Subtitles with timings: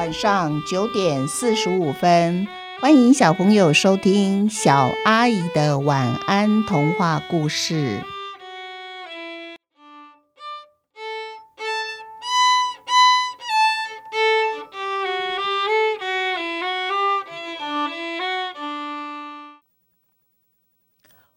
[0.00, 2.48] 晚上九点四十五分，
[2.80, 8.02] 欢迎小朋友收听小阿姨的晚安童话故事。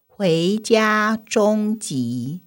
[0.06, 2.43] 回家终极。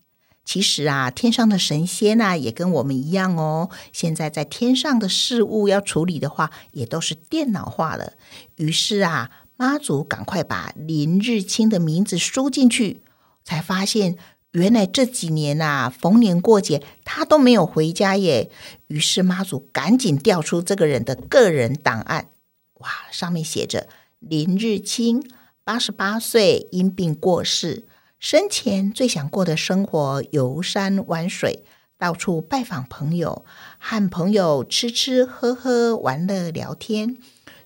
[0.47, 3.69] 其实啊，天上的神仙呐，也跟我们一样哦。
[3.91, 8.13] 现在在天上的事物要处理的话，也都是电脑化了。
[8.55, 13.01] 于是啊，妈祖赶快把林日清的名字输进去，
[13.43, 14.17] 才发现
[14.53, 18.49] 原来这几年呐，逢年过节他都没有回家耶。
[18.87, 22.29] 于是妈祖赶紧调出这个人的个人档案，
[22.75, 23.89] 哇，上面写着
[24.19, 25.29] 林日清，
[25.65, 27.85] 八十八岁，因病过世。
[28.19, 31.63] 生前最想过的生活，游山玩水，
[31.99, 33.45] 到处拜访朋友，
[33.77, 37.17] 和朋友吃吃喝喝，玩乐聊天。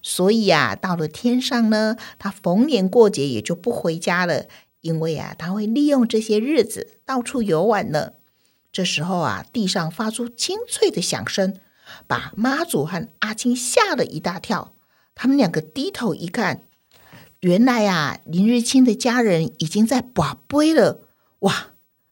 [0.02, 4.48] 所以啊，到了天上呢，他逢年过节也就不回家了，
[4.82, 8.14] 因为啊，他会利用这些日子到处游玩呢。
[8.74, 11.58] 这时候啊，地上发出清脆的响声，
[12.08, 14.74] 把妈祖和阿青吓了一大跳。
[15.16, 16.64] 他们两个低头一看。
[17.42, 21.02] 原来啊，林日清的家人已经在把杯了。
[21.40, 21.70] 哇，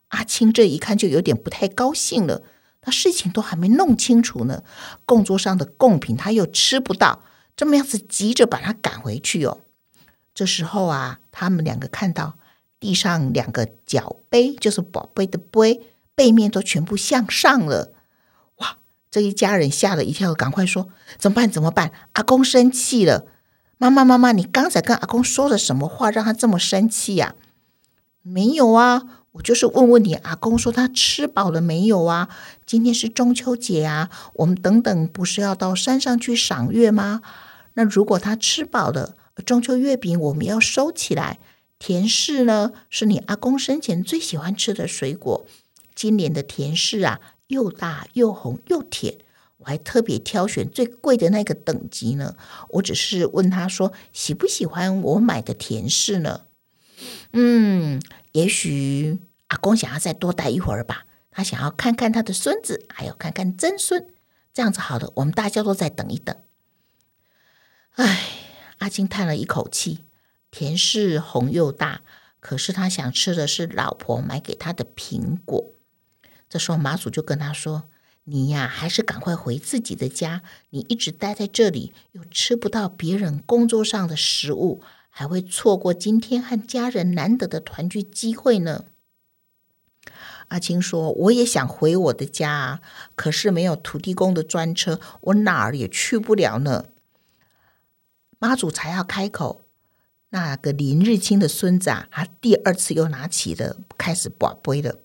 [0.08, 2.42] 阿青这一看就有点不太高兴了。
[2.82, 4.64] 他事情都还没弄清楚呢，
[5.06, 7.22] 供桌上的贡品他又吃不到，
[7.56, 9.62] 这么样子急着把他赶回去哦。
[10.34, 12.40] 这时候啊，他们两个看到
[12.80, 15.82] 地上两个脚杯，就是宝贝的杯，
[16.16, 17.94] 背面都全部向上了。
[18.56, 18.80] 哇，
[19.12, 21.52] 这一家人吓了一跳，赶快说：“怎么办？
[21.52, 21.92] 怎么办？
[22.14, 23.28] 阿公生气了。”
[23.82, 27.34] 妈妈，妈妈，你刚才跟阿公说了什么话，让他这么生气呀？
[28.22, 32.28] 没有啊，我就是问问你，阿公说他吃饱了没有啊？
[32.66, 37.22] 今天是中秋节啊，我们等等不是要到山上去赏月吗？
[37.76, 39.16] 那如果他吃饱了，
[39.46, 41.40] 中秋月饼我们要收起来。
[41.80, 45.46] 甜柿呢，是你阿公生前最喜欢吃的水果，
[45.96, 49.16] 今年的甜柿啊，又大又红又甜。
[49.60, 52.36] 我还特别挑选最贵的那个等级呢。
[52.70, 56.46] 我只是问他说喜不喜欢我买的甜柿呢？
[57.32, 61.06] 嗯，也许阿公想要再多待一会儿吧。
[61.32, 64.08] 他想要看看他的孙子，还有看看曾孙。
[64.54, 66.36] 这样子好了，我们大家都再等一等。
[67.96, 68.20] 唉，
[68.80, 70.06] 阿金叹了一口气。
[70.52, 72.02] 甜柿红又大，
[72.40, 75.74] 可是他想吃的是老婆买给他的苹果。
[76.50, 77.90] 这时候马祖就跟他说。
[78.32, 80.44] 你呀，还是赶快回自己的家。
[80.70, 88.86] 你一直待在这里，又吃不到别人工作上的食物，还会错过今天和家人难得的团聚机会呢。
[90.50, 92.82] 阿青说：“我也想回我的家啊，
[93.16, 96.86] 可是没有土地公的专车，我哪儿也去不了呢。”
[98.38, 99.66] 妈祖才要开口，
[100.30, 105.00] 那个林日清的孙子啊，他第二次又拿起了开始把杯了。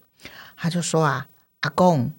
[0.56, 1.28] 他就说：“啊，
[1.60, 2.12] 阿公。”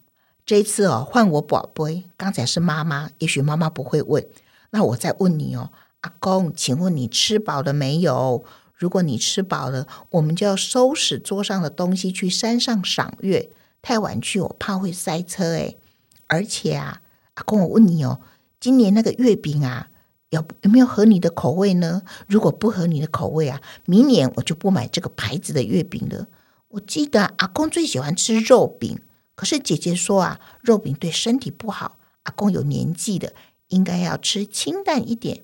[0.45, 2.03] 这一次哦，换我宝贝。
[2.15, 4.27] 刚才是妈妈，也许妈妈不会问。
[4.69, 8.45] 那我再问你哦，阿公，请问你吃饱了没有？
[8.75, 13.49] 如果你吃饱了，我们就要收拾桌上的东西，去山上赏月。
[13.81, 15.79] 太晚去，我怕会塞车诶。
[16.27, 17.01] 而且啊，
[17.33, 18.19] 阿公，我问你哦，
[18.59, 19.87] 今年那个月饼啊，
[20.29, 22.03] 有有没有合你的口味呢？
[22.27, 26.27] 如果不合你的口味啊，明年我就不买这个牌子的月饼了。
[26.67, 28.99] 我记得阿公最喜欢吃肉饼。
[29.35, 31.99] 可是姐姐说啊，肉饼对身体不好。
[32.23, 33.33] 阿公有年纪的，
[33.67, 35.43] 应该要吃清淡一点。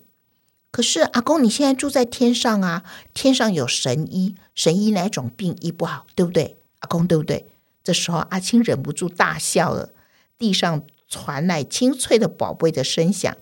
[0.70, 2.82] 可是阿公，你现在住在天上啊，
[3.12, 6.56] 天上有神医，神医哪种病医不好，对不对？
[6.78, 7.50] 阿公，对不对？
[7.84, 9.92] 这时候阿青忍不住大笑了。
[10.38, 13.36] 地上传来清脆的宝贝的声响，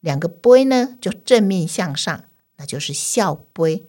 [0.00, 2.24] 两个杯呢就正面向上，
[2.56, 3.86] 那就是笑杯。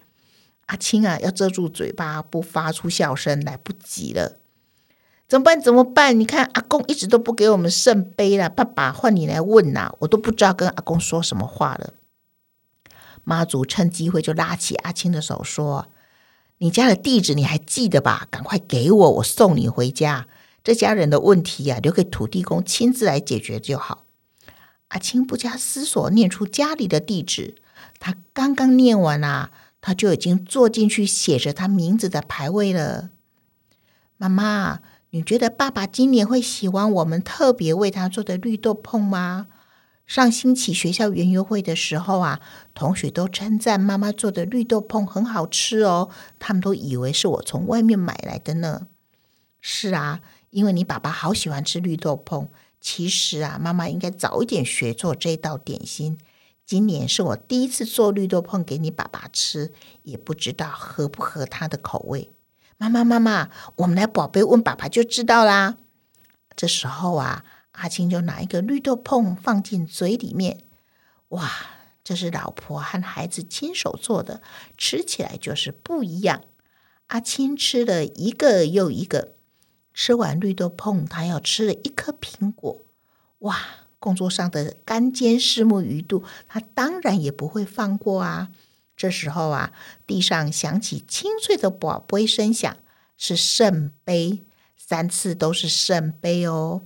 [0.65, 4.40] 阿青啊，要遮住嘴巴，不发出笑声，来不及了。
[5.31, 5.62] 怎么办？
[5.62, 6.19] 怎么办？
[6.19, 8.50] 你看，阿公一直都不给我们圣杯了。
[8.50, 11.94] 爸爸，换你来问呐，我都不知道跟阿公说什么话了。
[13.24, 15.88] 妈祖趁机会就拉起阿青的手说
[16.60, 18.28] ：“你家的地址你还记得吧？
[18.30, 20.28] 赶快给我，我送你回家。
[20.66, 24.04] 这家人的问题呀，留给土地公亲自来解决就好。”
[24.89, 27.56] 阿青不加思索念出家里的地址。
[28.00, 33.12] 他刚刚念完啊，他就已经坐进去写着他名字的牌位了。
[34.18, 34.81] 妈妈。
[35.13, 39.48] 你觉得爸爸今年会喜欢我们特别为他做的绿豆椪吗？
[40.06, 42.40] 上星期学校园游会的时候啊，
[42.74, 46.10] 同学都称赞妈妈做的绿豆椪很好吃哦，
[46.40, 48.88] 他们都以为是我从外面买来的呢。
[49.60, 52.48] 是啊，因为你爸爸好喜欢吃绿豆椪，
[52.80, 56.18] 其实啊，妈妈应该早一点学做这道点心。
[56.66, 59.74] 今年是我第一次做绿豆碰给你爸爸吃，
[60.04, 62.31] 也不知道合不合他的口味。
[62.81, 65.78] 妈妈，妈妈，我们来宝贝问爸爸就知道啦。
[66.56, 70.63] 这时候啊，阿青就拿一个绿豆碰放进嘴里面，
[71.28, 71.48] 哇，
[72.04, 74.42] 这是老婆和孩子亲手做的，
[74.80, 76.42] 吃起来就是不一样。
[77.07, 79.34] 阿青吃了一个又一个，
[79.94, 82.84] 吃完绿豆碰，他要吃了一颗苹果，
[83.39, 83.60] 哇！
[84.00, 88.50] 工作上的干煎拭目鱼肚，他当然也不会放过啊！
[89.01, 89.74] 这时候啊，
[90.06, 92.77] 地上响起清脆的宝贝声响，
[93.18, 94.45] 是圣杯，
[94.77, 96.83] 三次都是圣杯哦。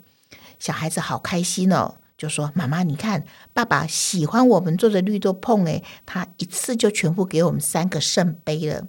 [0.58, 8.88] 小孩子好开心哦，就说：“妈妈，你看，爸爸喜欢我们做的绿豆碰，诶，他一次就全部给我们三个圣杯了。”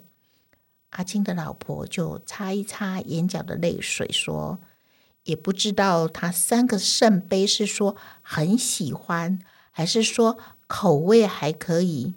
[0.91, 4.59] 阿金的老婆就擦一擦眼角的泪水，说。
[5.25, 9.39] 也不知道他三个圣杯是说很喜欢，
[9.71, 10.37] 还是说
[10.67, 12.15] 口味还可以。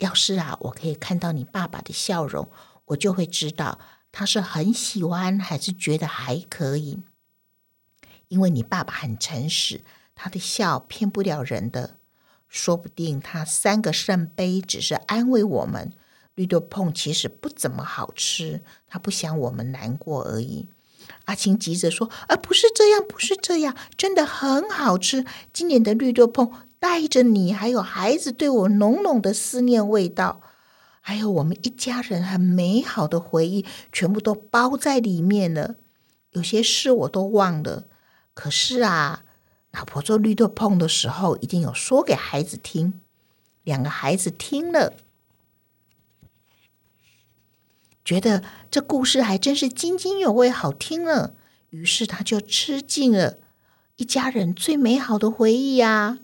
[0.00, 2.50] 要是啊，我可以看到你爸爸的笑容，
[2.86, 3.78] 我就会知道
[4.10, 7.00] 他是很喜欢，还是觉得还可以。
[8.28, 9.82] 因为你爸爸很诚实，
[10.14, 11.96] 他的笑骗不了人的。
[12.48, 15.92] 说不定他三个圣杯只是安慰我们，
[16.34, 20.68] 绿豆碰其实不怎么好吃，他不想我们难过而已。
[21.26, 25.24] 阿青急着说：“啊，不是这样，不是这样，真的很好吃。
[25.52, 26.50] 今年的绿豆碰
[26.80, 30.40] 带着你还有孩子对我浓浓的思念味道，
[31.00, 35.76] 还有我们一家人很美好的回忆，全部都包在里面了。
[36.30, 37.84] 有些事我都忘了，
[38.34, 39.24] 可是啊，
[39.70, 43.00] 老婆做绿豆碰的时候一定有说给孩子听。
[43.62, 44.94] 两个孩子听了。”
[48.02, 51.34] 觉得这故事还真是津津有味，好听呢。
[51.68, 53.38] 于是他就吃尽了
[53.96, 56.18] 一家人最美好的回忆呀。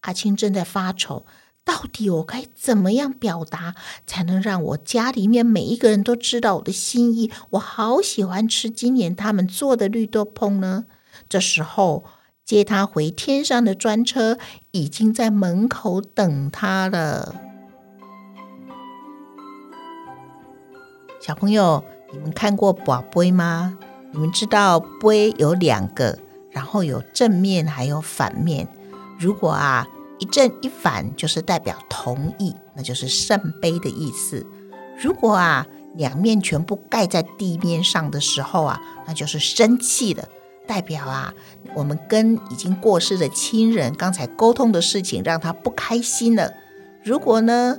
[0.00, 1.26] 阿青正在发愁，
[1.64, 3.74] 到底我该怎么样表达，
[4.06, 7.30] 才能让我家里面每一个人都知道我的心意？
[7.50, 10.86] 我好喜欢吃今年他们做的绿豆椪呢。
[11.28, 12.04] 这时候
[12.44, 14.38] 接他回天上的专车
[14.70, 17.34] 已经在门口等他了。
[21.20, 23.76] 小朋友，你们看过宝杯吗？
[24.12, 26.18] 你们知道杯有两个，
[26.50, 28.68] 然后有正面还有反面。
[29.18, 29.86] 如果啊
[30.18, 34.46] 一正一反，就是代表同意，那就是圣杯的意思。
[35.00, 40.28] 如果啊两面全部盖在地面上的时候啊，那就是生气的，
[40.66, 41.34] 代表啊
[41.74, 46.52] 我们跟已经过世的亲人刚才沟通的事情让他不开心了。
[47.02, 47.76] 如果呢？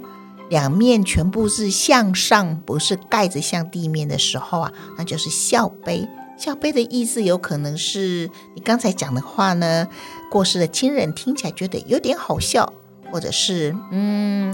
[0.49, 6.09] 两面全部是向上，不是盖着向地面的时候啊，那就是笑杯。
[6.39, 9.85] 笑杯的意思有可能是你刚才讲的话呢，
[10.31, 12.71] 过世的亲人听起来觉得有点好笑，
[13.11, 14.53] 或者是嗯，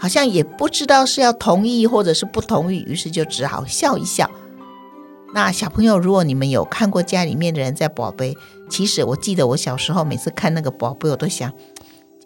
[0.00, 4.30] 好像也不知道是要同意或者是不同意，于是就只好笑一笑。
[5.34, 8.36] 那小朋友，如果你们有看过家里面的人在宝贝，
[8.70, 11.52] 其实我记得我小时候每次看那个宝贝，我都想。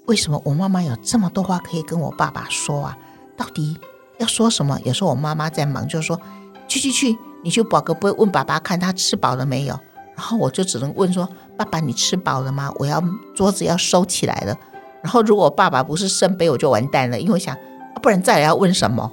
[0.07, 2.97] 为什么我妈妈有这么多话可以跟我爸爸说啊？
[3.37, 3.77] 到底
[4.19, 4.79] 要说什么？
[4.85, 6.21] 有时候我妈妈在忙，就说
[6.69, 9.79] 去去去，你去宝格不会问爸爸看他吃饱了没有？
[10.17, 12.73] 然后我就只能问说：爸爸，你吃饱了吗？
[12.77, 13.03] 我要
[13.35, 14.57] 桌子要收起来了。
[15.03, 17.57] 然后如果爸爸不是圣杯，我就完蛋了，因为我想，
[18.03, 19.13] 不然再来要问什么？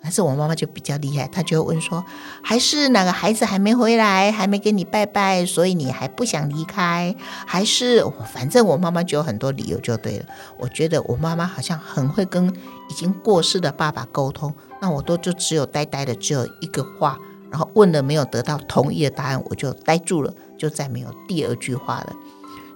[0.00, 2.04] 但是我妈妈就比较厉害，她就会问说
[2.40, 7.14] ：“还是哪个孩子还没回来，还没给你拜拜，所以你还不想离开？
[7.44, 10.26] 还是我反正我妈妈就有很多理由就对了。
[10.56, 12.48] 我觉得我妈妈好像很会跟
[12.88, 17.18] 已经过世的爸爸沟通，那我都就只有呆呆的只有一个话，
[17.50, 22.12] 然后问了没有得到同意的答案，我就呆住了，就再没有第二句话了。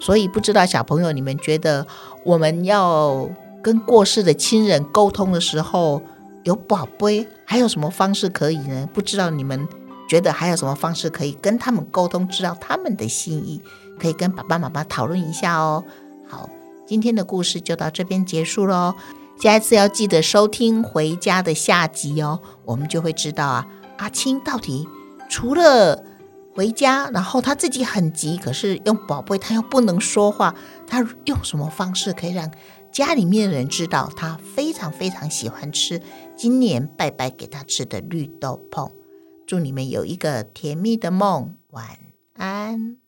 [0.00, 1.86] 所以不知道小朋友，你们觉得
[2.24, 3.28] 我们要
[3.62, 6.02] 跟过世的亲人沟通的时候？
[6.44, 8.88] 有宝贝，还有什么方式可以呢？
[8.92, 9.68] 不知道你们
[10.08, 13.62] 觉得还有什么方式可以跟他们沟通，知道他们的心意，
[13.96, 15.84] 可以跟爸爸妈妈讨论一下哦。
[16.28, 16.50] 好，
[16.84, 18.92] 今天的故事就到这边结束喽。
[19.40, 23.68] 下一次要记得收听回家的下集哦，我们就会知道啊，
[24.02, 24.88] 阿青到底
[25.30, 26.04] 除了
[26.52, 30.56] 回家，然后他自己很急，可是用宝贝他又不能说话，
[30.88, 32.50] 他用什么方式可以让？
[32.90, 36.02] 家里面的人知道他非常非常喜欢吃
[36.36, 38.90] 今年拜拜给他吃的绿豆碰。
[39.46, 41.86] 祝你们有一个甜蜜的梦，晚
[42.34, 43.01] 安。